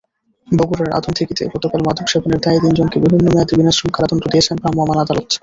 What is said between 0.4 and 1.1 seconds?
বগুড়ার